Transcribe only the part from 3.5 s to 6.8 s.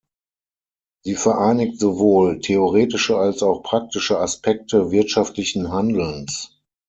praktische Aspekte wirtschaftlichen Handelns.